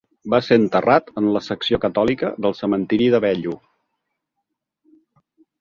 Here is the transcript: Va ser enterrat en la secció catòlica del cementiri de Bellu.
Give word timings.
Va 0.33 0.37
ser 0.45 0.55
enterrat 0.59 1.11
en 1.21 1.27
la 1.35 1.41
secció 1.49 1.79
catòlica 1.83 2.31
del 2.47 2.57
cementiri 2.63 3.13
de 3.17 3.23
Bellu. 3.27 3.57